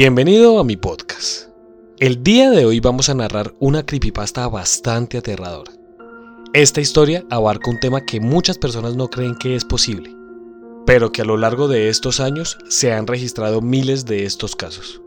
[0.00, 1.48] Bienvenido a mi podcast.
[1.98, 5.72] El día de hoy vamos a narrar una creepypasta bastante aterradora.
[6.52, 10.14] Esta historia abarca un tema que muchas personas no creen que es posible,
[10.86, 15.02] pero que a lo largo de estos años se han registrado miles de estos casos.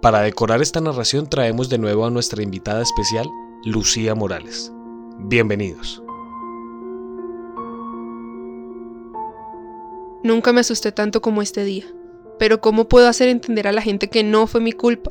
[0.00, 3.28] Para decorar esta narración traemos de nuevo a nuestra invitada especial,
[3.66, 4.72] Lucía Morales.
[5.18, 6.02] Bienvenidos.
[10.24, 11.84] Nunca me asusté tanto como este día.
[12.40, 15.10] Pero ¿cómo puedo hacer entender a la gente que no fue mi culpa?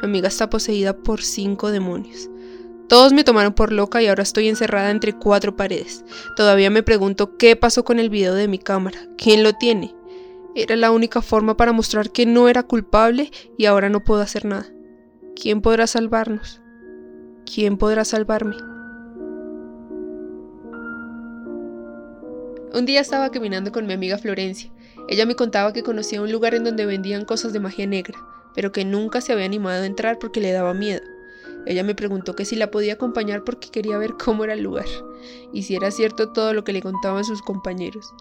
[0.00, 2.30] Mi amiga está poseída por cinco demonios.
[2.88, 6.06] Todos me tomaron por loca y ahora estoy encerrada entre cuatro paredes.
[6.36, 8.98] Todavía me pregunto qué pasó con el video de mi cámara.
[9.18, 9.94] ¿Quién lo tiene?
[10.54, 14.46] Era la única forma para mostrar que no era culpable y ahora no puedo hacer
[14.46, 14.66] nada.
[15.36, 16.62] ¿Quién podrá salvarnos?
[17.44, 18.56] ¿Quién podrá salvarme?
[22.72, 24.73] Un día estaba caminando con mi amiga Florencia.
[25.08, 28.18] Ella me contaba que conocía un lugar en donde vendían cosas de magia negra,
[28.54, 31.02] pero que nunca se había animado a entrar porque le daba miedo.
[31.66, 34.86] Ella me preguntó que si la podía acompañar porque quería ver cómo era el lugar,
[35.52, 38.14] y si era cierto todo lo que le contaban sus compañeros.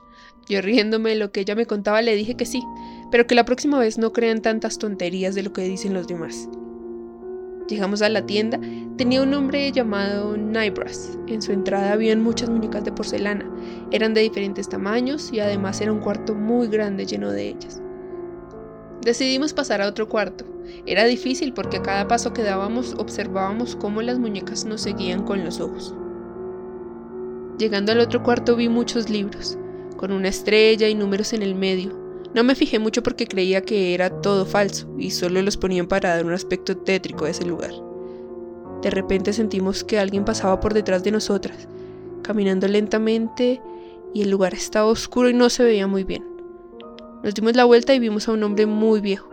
[0.48, 2.64] Yo riéndome de lo que ella me contaba le dije que sí,
[3.12, 6.50] pero que la próxima vez no crean tantas tonterías de lo que dicen los demás.
[7.68, 8.60] Llegamos a la tienda,
[8.98, 11.18] tenía un hombre llamado Nybras.
[11.28, 13.50] En su entrada habían muchas muñecas de porcelana,
[13.92, 17.82] eran de diferentes tamaños y además era un cuarto muy grande lleno de ellas.
[19.02, 20.46] Decidimos pasar a otro cuarto.
[20.86, 25.44] Era difícil porque a cada paso que dábamos observábamos cómo las muñecas nos seguían con
[25.44, 25.96] los ojos.
[27.58, 29.58] Llegando al otro cuarto vi muchos libros,
[29.96, 32.03] con una estrella y números en el medio,
[32.34, 36.16] no me fijé mucho porque creía que era todo falso y solo los ponían para
[36.16, 37.72] dar un aspecto tétrico a ese lugar.
[38.82, 41.68] De repente sentimos que alguien pasaba por detrás de nosotras,
[42.24, 43.62] caminando lentamente
[44.14, 46.26] y el lugar estaba oscuro y no se veía muy bien.
[47.24, 49.30] Nos dimos la vuelta y vimos a un hombre muy viejo.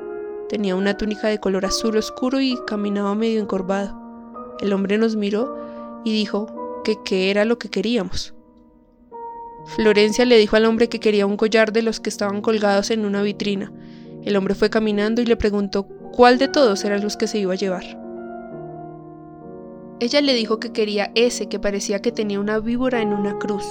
[0.49, 3.99] Tenía una túnica de color azul oscuro y caminaba medio encorvado.
[4.61, 5.57] El hombre nos miró
[6.05, 8.35] y dijo que qué era lo que queríamos.
[9.77, 13.05] Florencia le dijo al hombre que quería un collar de los que estaban colgados en
[13.05, 13.73] una vitrina.
[14.25, 17.53] El hombre fue caminando y le preguntó cuál de todos eran los que se iba
[17.53, 17.85] a llevar.
[20.01, 23.65] Ella le dijo que quería ese que parecía que tenía una víbora en una cruz.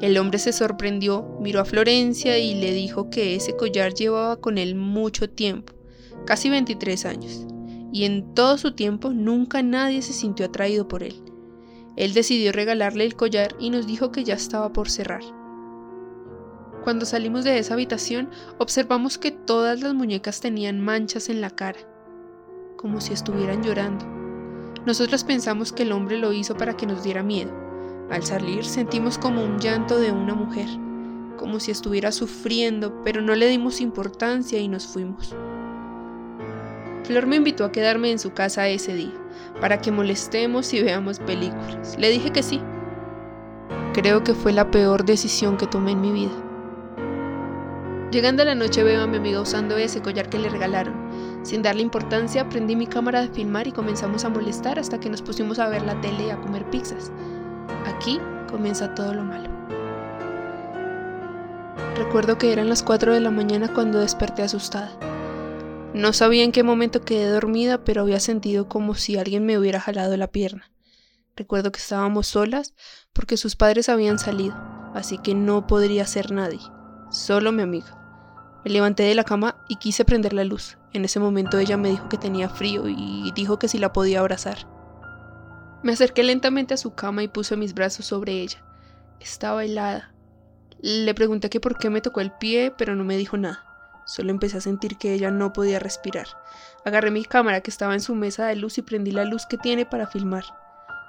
[0.00, 4.56] El hombre se sorprendió, miró a Florencia y le dijo que ese collar llevaba con
[4.56, 5.72] él mucho tiempo,
[6.26, 7.46] casi 23 años,
[7.92, 11.23] y en todo su tiempo nunca nadie se sintió atraído por él.
[11.96, 15.22] Él decidió regalarle el collar y nos dijo que ya estaba por cerrar.
[16.82, 18.28] Cuando salimos de esa habitación,
[18.58, 21.80] observamos que todas las muñecas tenían manchas en la cara,
[22.76, 24.04] como si estuvieran llorando.
[24.84, 27.52] Nosotros pensamos que el hombre lo hizo para que nos diera miedo.
[28.10, 30.68] Al salir sentimos como un llanto de una mujer,
[31.38, 35.34] como si estuviera sufriendo, pero no le dimos importancia y nos fuimos.
[37.04, 39.12] Flor me invitó a quedarme en su casa ese día,
[39.60, 41.96] para que molestemos y veamos películas.
[41.98, 42.62] Le dije que sí.
[43.92, 46.32] Creo que fue la peor decisión que tomé en mi vida.
[48.10, 50.94] Llegando a la noche veo a mi amiga usando ese collar que le regalaron.
[51.42, 55.20] Sin darle importancia, prendí mi cámara de filmar y comenzamos a molestar hasta que nos
[55.20, 57.12] pusimos a ver la tele y a comer pizzas.
[57.86, 58.18] Aquí
[58.50, 59.50] comienza todo lo malo.
[61.98, 64.90] Recuerdo que eran las 4 de la mañana cuando desperté asustada.
[65.94, 69.78] No sabía en qué momento quedé dormida, pero había sentido como si alguien me hubiera
[69.78, 70.72] jalado la pierna.
[71.36, 72.74] Recuerdo que estábamos solas
[73.12, 74.56] porque sus padres habían salido,
[74.92, 76.58] así que no podría ser nadie,
[77.12, 77.96] solo mi amiga.
[78.64, 80.78] Me levanté de la cama y quise prender la luz.
[80.92, 84.18] En ese momento ella me dijo que tenía frío y dijo que si la podía
[84.18, 84.66] abrazar.
[85.84, 88.64] Me acerqué lentamente a su cama y puse mis brazos sobre ella.
[89.20, 90.12] Estaba helada.
[90.80, 93.73] Le pregunté que por qué me tocó el pie, pero no me dijo nada.
[94.04, 96.26] Solo empecé a sentir que ella no podía respirar.
[96.84, 99.56] Agarré mi cámara que estaba en su mesa de luz y prendí la luz que
[99.56, 100.44] tiene para filmar.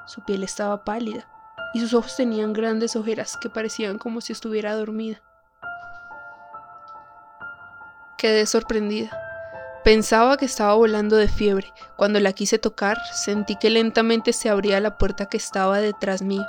[0.06, 1.28] Su piel estaba pálida
[1.74, 5.22] y sus ojos tenían grandes ojeras que parecían como si estuviera dormida.
[8.18, 9.12] Quedé sorprendida.
[9.84, 11.72] Pensaba que estaba volando de fiebre.
[11.98, 16.46] Cuando la quise tocar, sentí que lentamente se abría la puerta que estaba detrás mío.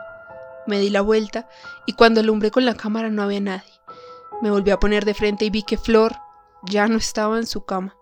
[0.67, 1.49] Me di la vuelta
[1.87, 3.73] y cuando alumbré con la cámara no había nadie.
[4.43, 6.17] Me volví a poner de frente y vi que Flor
[6.69, 7.97] ya no estaba en su cama.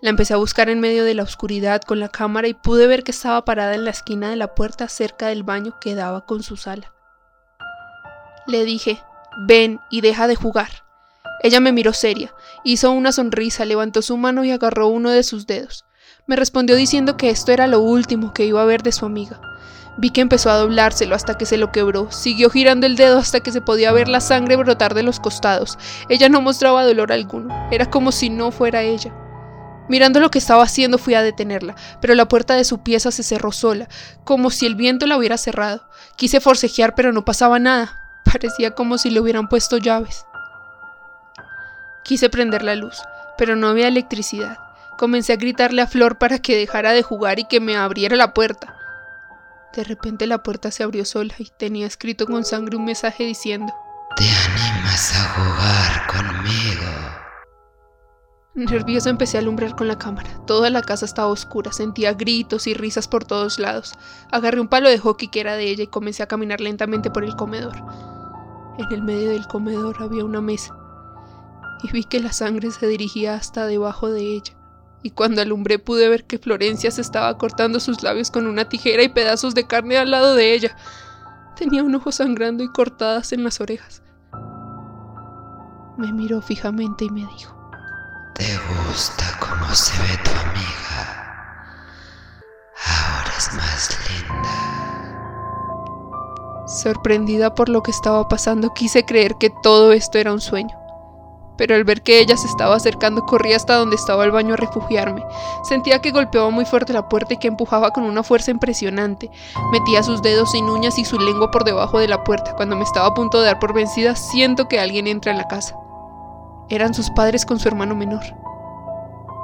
[0.00, 3.02] La empecé a buscar en medio de la oscuridad con la cámara y pude ver
[3.02, 6.42] que estaba parada en la esquina de la puerta cerca del baño que daba con
[6.42, 6.94] su sala.
[8.46, 9.02] Le dije,
[9.46, 10.84] ven y deja de jugar.
[11.42, 12.34] Ella me miró seria,
[12.64, 15.84] hizo una sonrisa, levantó su mano y agarró uno de sus dedos.
[16.28, 19.40] Me respondió diciendo que esto era lo último que iba a ver de su amiga.
[19.96, 22.12] Vi que empezó a doblárselo hasta que se lo quebró.
[22.12, 25.78] Siguió girando el dedo hasta que se podía ver la sangre brotar de los costados.
[26.10, 27.48] Ella no mostraba dolor alguno.
[27.70, 29.10] Era como si no fuera ella.
[29.88, 33.22] Mirando lo que estaba haciendo fui a detenerla, pero la puerta de su pieza se
[33.22, 33.88] cerró sola,
[34.24, 35.88] como si el viento la hubiera cerrado.
[36.16, 38.20] Quise forcejear, pero no pasaba nada.
[38.26, 40.26] Parecía como si le hubieran puesto llaves.
[42.04, 42.98] Quise prender la luz,
[43.38, 44.67] pero no había electricidad.
[44.98, 48.34] Comencé a gritarle a Flor para que dejara de jugar y que me abriera la
[48.34, 48.74] puerta.
[49.72, 53.72] De repente la puerta se abrió sola y tenía escrito con sangre un mensaje diciendo
[54.16, 56.82] ¿Te animas a jugar conmigo?
[58.56, 60.28] Nerviosa empecé a alumbrar con la cámara.
[60.48, 63.94] Toda la casa estaba oscura, sentía gritos y risas por todos lados.
[64.32, 67.22] Agarré un palo de hockey que era de ella y comencé a caminar lentamente por
[67.22, 67.76] el comedor.
[68.78, 70.74] En el medio del comedor había una mesa
[71.84, 74.57] y vi que la sangre se dirigía hasta debajo de ella.
[75.02, 79.02] Y cuando alumbré pude ver que Florencia se estaba cortando sus labios con una tijera
[79.02, 80.76] y pedazos de carne al lado de ella.
[81.56, 84.02] Tenía un ojo sangrando y cortadas en las orejas.
[85.96, 87.54] Me miró fijamente y me dijo,
[88.34, 91.18] ¿Te gusta cómo se ve tu amiga?
[92.86, 94.54] Ahora es más linda.
[96.68, 100.77] Sorprendida por lo que estaba pasando, quise creer que todo esto era un sueño
[101.58, 104.56] pero al ver que ella se estaba acercando corrí hasta donde estaba el baño a
[104.56, 105.22] refugiarme.
[105.64, 109.30] Sentía que golpeaba muy fuerte la puerta y que empujaba con una fuerza impresionante.
[109.72, 112.54] Metía sus dedos sin uñas y su lengua por debajo de la puerta.
[112.54, 115.48] Cuando me estaba a punto de dar por vencida, siento que alguien entra en la
[115.48, 115.76] casa.
[116.70, 118.22] Eran sus padres con su hermano menor.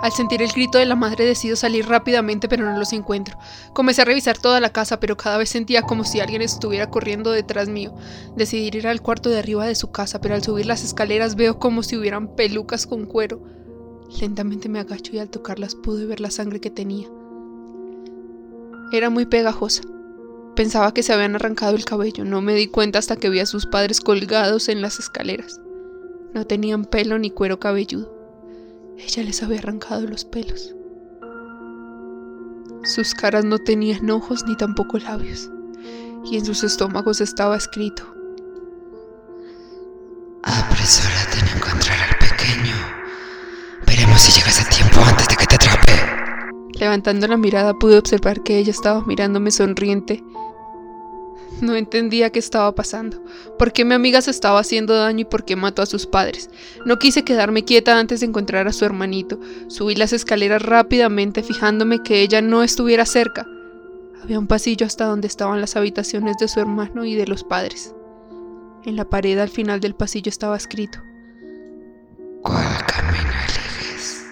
[0.04, 3.38] Al sentir el grito de la madre decido salir rápidamente pero no los encuentro.
[3.72, 7.32] Comencé a revisar toda la casa pero cada vez sentía como si alguien estuviera corriendo
[7.32, 7.94] detrás mío.
[8.36, 11.58] Decidí ir al cuarto de arriba de su casa pero al subir las escaleras veo
[11.58, 13.40] como si hubieran pelucas con cuero.
[14.20, 17.08] Lentamente me agacho y al tocarlas pude ver la sangre que tenía.
[18.92, 19.84] Era muy pegajosa.
[20.54, 23.46] Pensaba que se habían arrancado el cabello, no me di cuenta hasta que vi a
[23.46, 25.62] sus padres colgados en las escaleras.
[26.34, 28.13] No tenían pelo ni cuero cabelludo.
[28.98, 30.74] Ella les había arrancado los pelos.
[32.84, 35.50] Sus caras no tenían ojos ni tampoco labios,
[36.24, 38.04] y en sus estómagos estaba escrito.
[40.42, 42.76] Apresúrate en encontrar al pequeño.
[43.86, 45.92] Veremos si llegas a tiempo antes de que te atrape.
[46.78, 50.22] Levantando la mirada pude observar que ella estaba mirándome sonriente
[51.64, 53.22] no entendía qué estaba pasando,
[53.58, 56.50] por qué mi amiga se estaba haciendo daño y por qué mató a sus padres.
[56.84, 59.40] No quise quedarme quieta antes de encontrar a su hermanito.
[59.68, 63.46] Subí las escaleras rápidamente fijándome que ella no estuviera cerca.
[64.22, 67.94] Había un pasillo hasta donde estaban las habitaciones de su hermano y de los padres.
[68.84, 71.00] En la pared al final del pasillo estaba escrito.
[72.42, 74.26] ¿Cuál camino eliges?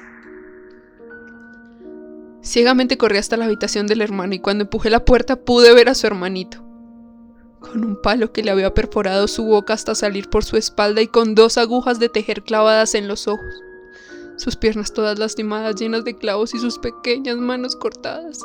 [2.43, 5.95] Ciegamente corrí hasta la habitación del hermano y cuando empujé la puerta pude ver a
[5.95, 6.72] su hermanito
[7.63, 11.07] con un palo que le había perforado su boca hasta salir por su espalda y
[11.07, 13.55] con dos agujas de tejer clavadas en los ojos,
[14.37, 18.41] sus piernas todas lastimadas llenas de clavos y sus pequeñas manos cortadas.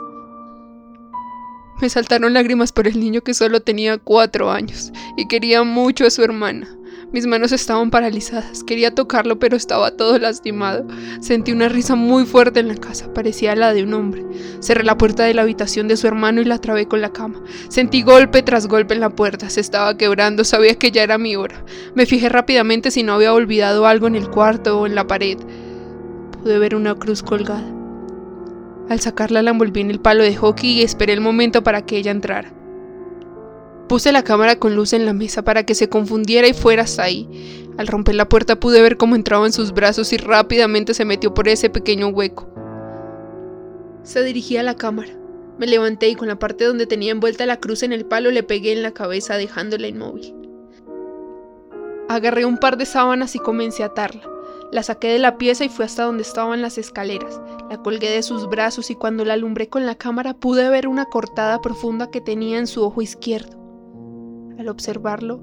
[1.81, 6.09] Me saltaron lágrimas por el niño que solo tenía cuatro años y quería mucho a
[6.09, 6.67] su hermana.
[7.13, 8.65] Mis manos estaban paralizadas.
[8.65, 10.85] Quería tocarlo, pero estaba todo lastimado.
[11.21, 13.13] Sentí una risa muy fuerte en la casa.
[13.13, 14.25] Parecía la de un hombre.
[14.59, 17.41] Cerré la puerta de la habitación de su hermano y la trabé con la cama.
[17.69, 19.49] Sentí golpe tras golpe en la puerta.
[19.49, 20.43] Se estaba quebrando.
[20.43, 21.63] Sabía que ya era mi hora.
[21.95, 25.37] Me fijé rápidamente si no había olvidado algo en el cuarto o en la pared.
[26.43, 27.73] Pude ver una cruz colgada.
[28.89, 31.97] Al sacarla la envolví en el palo de hockey y esperé el momento para que
[31.97, 32.56] ella entrara.
[33.87, 37.03] Puse la cámara con luz en la mesa para que se confundiera y fuera hasta
[37.03, 37.65] ahí.
[37.77, 41.33] Al romper la puerta pude ver cómo entraba en sus brazos y rápidamente se metió
[41.33, 42.49] por ese pequeño hueco.
[44.03, 45.13] Se dirigía a la cámara.
[45.57, 48.43] Me levanté y con la parte donde tenía envuelta la cruz en el palo le
[48.43, 50.35] pegué en la cabeza dejándola inmóvil.
[52.09, 54.23] Agarré un par de sábanas y comencé a atarla.
[54.71, 57.39] La saqué de la pieza y fui hasta donde estaban las escaleras.
[57.69, 61.05] La colgué de sus brazos y cuando la alumbré con la cámara pude ver una
[61.05, 63.66] cortada profunda que tenía en su ojo izquierdo.
[64.59, 65.39] Al observarlo,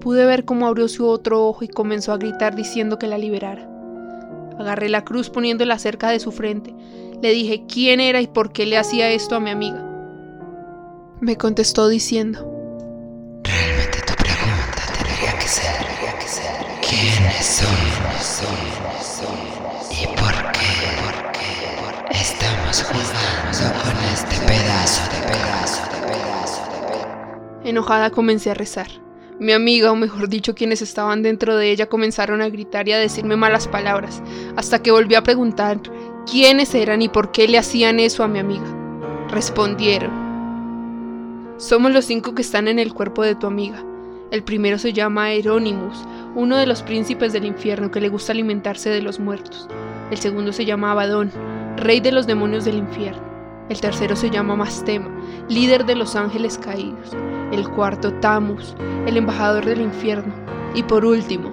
[0.00, 3.68] pude ver cómo abrió su otro ojo y comenzó a gritar diciendo que la liberara.
[4.58, 6.74] Agarré la cruz poniéndola cerca de su frente.
[7.20, 9.84] Le dije quién era y por qué le hacía esto a mi amiga.
[11.20, 12.40] Me contestó diciendo,
[13.44, 15.86] Realmente tu pregunta tendría que ser,
[16.88, 17.92] ¿quiénes son?
[19.90, 20.72] ¿Y por qué?
[21.00, 26.31] ¿Por qué estamos jugando con este pedazo de pedazo de pedazo?
[27.64, 28.88] Enojada comencé a rezar.
[29.38, 32.98] Mi amiga, o mejor dicho, quienes estaban dentro de ella, comenzaron a gritar y a
[32.98, 34.20] decirme malas palabras,
[34.56, 35.80] hasta que volví a preguntar
[36.28, 38.66] quiénes eran y por qué le hacían eso a mi amiga.
[39.28, 40.10] Respondieron,
[41.56, 43.84] somos los cinco que están en el cuerpo de tu amiga.
[44.32, 46.04] El primero se llama Euronymous,
[46.34, 49.68] uno de los príncipes del infierno que le gusta alimentarse de los muertos.
[50.10, 51.30] El segundo se llama Abadón,
[51.76, 53.22] rey de los demonios del infierno.
[53.68, 55.08] El tercero se llama Mastema,
[55.48, 57.16] líder de los ángeles caídos.
[57.52, 58.74] El cuarto, Tamus,
[59.06, 60.32] el embajador del infierno.
[60.74, 61.50] Y por último,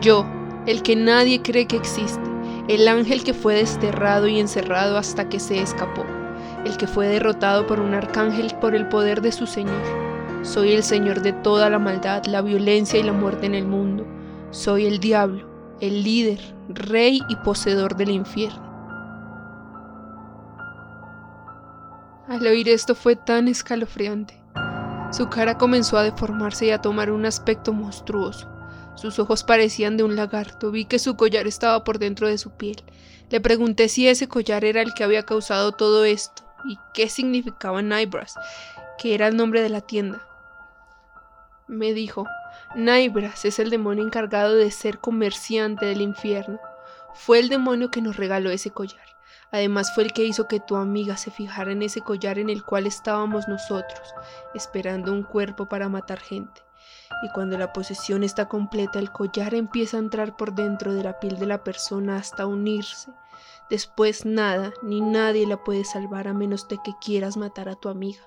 [0.00, 0.24] yo,
[0.66, 2.30] el que nadie cree que existe,
[2.68, 6.04] el ángel que fue desterrado y encerrado hasta que se escapó,
[6.64, 9.82] el que fue derrotado por un arcángel por el poder de su Señor.
[10.42, 14.06] Soy el Señor de toda la maldad, la violencia y la muerte en el mundo.
[14.52, 15.48] Soy el diablo,
[15.80, 18.64] el líder, rey y poseedor del infierno.
[22.28, 24.45] Al oír esto fue tan escalofriante.
[25.16, 28.50] Su cara comenzó a deformarse y a tomar un aspecto monstruoso.
[28.96, 30.70] Sus ojos parecían de un lagarto.
[30.70, 32.84] Vi que su collar estaba por dentro de su piel.
[33.30, 37.80] Le pregunté si ese collar era el que había causado todo esto y qué significaba
[37.80, 38.34] Nybras,
[38.98, 40.20] que era el nombre de la tienda.
[41.66, 42.26] Me dijo,
[42.74, 46.60] Nybras es el demonio encargado de ser comerciante del infierno.
[47.14, 49.15] Fue el demonio que nos regaló ese collar.
[49.52, 52.64] Además fue el que hizo que tu amiga se fijara en ese collar en el
[52.64, 54.14] cual estábamos nosotros,
[54.54, 56.62] esperando un cuerpo para matar gente.
[57.22, 61.18] Y cuando la posesión está completa, el collar empieza a entrar por dentro de la
[61.18, 63.10] piel de la persona hasta unirse.
[63.70, 67.88] Después nada ni nadie la puede salvar a menos de que quieras matar a tu
[67.88, 68.22] amiga.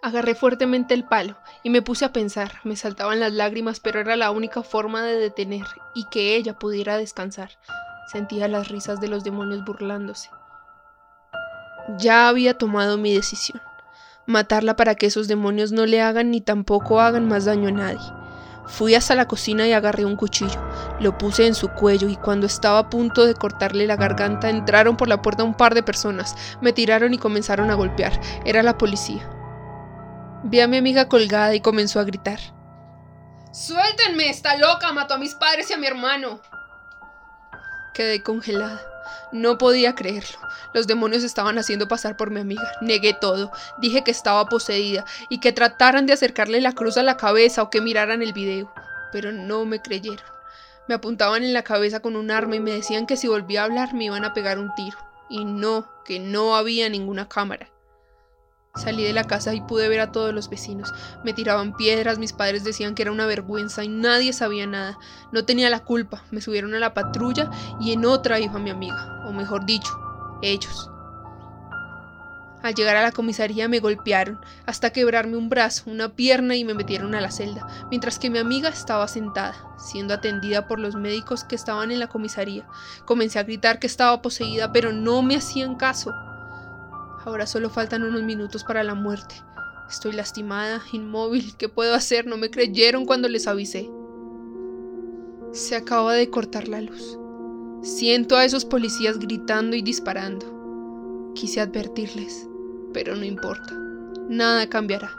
[0.00, 2.60] Agarré fuertemente el palo y me puse a pensar.
[2.62, 6.96] Me saltaban las lágrimas, pero era la única forma de detener y que ella pudiera
[6.96, 7.50] descansar.
[8.10, 10.30] Sentía las risas de los demonios burlándose.
[11.98, 13.60] Ya había tomado mi decisión.
[14.24, 18.12] Matarla para que esos demonios no le hagan ni tampoco hagan más daño a nadie.
[18.66, 20.58] Fui hasta la cocina y agarré un cuchillo.
[21.00, 24.96] Lo puse en su cuello y cuando estaba a punto de cortarle la garganta entraron
[24.96, 26.34] por la puerta un par de personas.
[26.62, 28.18] Me tiraron y comenzaron a golpear.
[28.46, 29.28] Era la policía.
[30.44, 32.40] Vi a mi amiga colgada y comenzó a gritar.
[33.52, 34.30] ¡Suéltenme!
[34.30, 34.92] ¡Está loca!
[34.94, 36.40] Mató a mis padres y a mi hermano.
[37.98, 38.80] Quedé congelada.
[39.32, 40.38] No podía creerlo.
[40.72, 42.62] Los demonios estaban haciendo pasar por mi amiga.
[42.80, 43.50] Negué todo.
[43.78, 47.70] Dije que estaba poseída y que trataran de acercarle la cruz a la cabeza o
[47.70, 48.72] que miraran el video.
[49.10, 50.24] Pero no me creyeron.
[50.86, 53.64] Me apuntaban en la cabeza con un arma y me decían que si volvía a
[53.64, 54.96] hablar me iban a pegar un tiro.
[55.28, 57.68] Y no, que no había ninguna cámara.
[58.78, 60.94] Salí de la casa y pude ver a todos los vecinos.
[61.24, 64.98] Me tiraban piedras, mis padres decían que era una vergüenza y nadie sabía nada.
[65.32, 66.22] No tenía la culpa.
[66.30, 69.90] Me subieron a la patrulla y en otra iba mi amiga, o mejor dicho,
[70.42, 70.90] ellos.
[72.62, 76.74] Al llegar a la comisaría me golpearon hasta quebrarme un brazo, una pierna y me
[76.74, 81.44] metieron a la celda, mientras que mi amiga estaba sentada, siendo atendida por los médicos
[81.44, 82.66] que estaban en la comisaría.
[83.04, 86.12] Comencé a gritar que estaba poseída, pero no me hacían caso.
[87.28, 89.34] Ahora solo faltan unos minutos para la muerte.
[89.86, 91.54] Estoy lastimada, inmóvil.
[91.58, 92.26] ¿Qué puedo hacer?
[92.26, 93.90] No me creyeron cuando les avisé.
[95.52, 97.18] Se acaba de cortar la luz.
[97.82, 101.32] Siento a esos policías gritando y disparando.
[101.34, 102.48] Quise advertirles,
[102.94, 103.74] pero no importa.
[104.30, 105.10] Nada cambiará.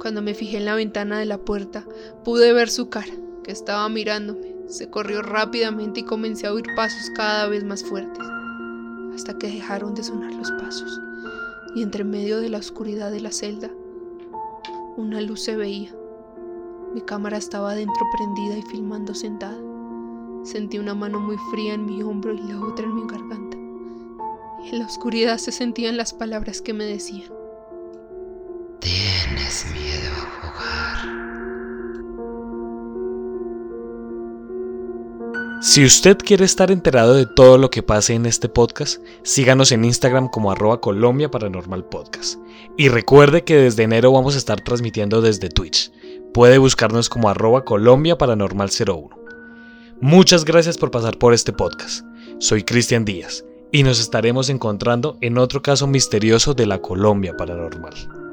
[0.00, 1.84] Cuando me fijé en la ventana de la puerta,
[2.24, 4.56] pude ver su cara, que estaba mirándome.
[4.68, 8.33] Se corrió rápidamente y comencé a oír pasos cada vez más fuertes
[9.14, 11.00] hasta que dejaron de sonar los pasos,
[11.74, 13.70] y entre medio de la oscuridad de la celda,
[14.96, 15.94] una luz se veía.
[16.94, 19.58] Mi cámara estaba dentro prendida y filmando sentada.
[20.44, 23.56] Sentí una mano muy fría en mi hombro y la otra en mi garganta.
[23.56, 27.32] En la oscuridad se sentían las palabras que me decían.
[28.80, 31.23] Tienes miedo a jugar.
[35.66, 39.86] Si usted quiere estar enterado de todo lo que pase en este podcast, síganos en
[39.86, 42.38] Instagram como arroba Colombia Paranormal Podcast.
[42.76, 45.90] Y recuerde que desde enero vamos a estar transmitiendo desde Twitch.
[46.34, 49.08] Puede buscarnos como arroba Colombia Paranormal 01.
[50.02, 52.04] Muchas gracias por pasar por este podcast.
[52.40, 58.23] Soy Cristian Díaz y nos estaremos encontrando en otro caso misterioso de la Colombia Paranormal.